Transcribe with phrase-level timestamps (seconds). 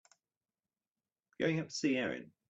[1.39, 2.31] Going up to see Erin.